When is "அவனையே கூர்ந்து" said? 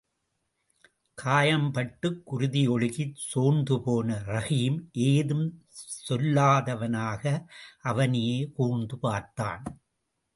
7.81-8.97